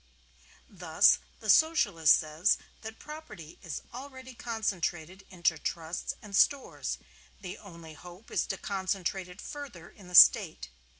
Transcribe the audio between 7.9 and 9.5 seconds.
hope is to concentrate it